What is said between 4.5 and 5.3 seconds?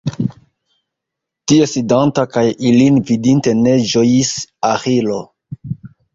Aĥilo.